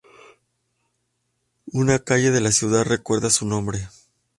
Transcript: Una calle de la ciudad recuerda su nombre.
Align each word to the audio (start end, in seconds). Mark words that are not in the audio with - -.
Una 1.73 1.99
calle 1.99 2.31
de 2.31 2.41
la 2.41 2.51
ciudad 2.51 2.85
recuerda 2.85 3.29
su 3.29 3.45
nombre. 3.45 3.87